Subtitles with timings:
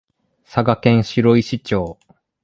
[0.45, 1.99] 佐賀県白石町